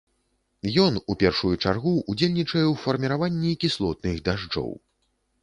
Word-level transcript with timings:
Ён, 0.85 0.95
у 1.13 1.15
першую 1.23 1.51
чаргу, 1.65 1.93
удзельнічае 2.13 2.63
ў 2.67 2.73
фарміраванні 2.85 3.53
кіслотных 3.67 4.15
дажджоў. 4.31 4.69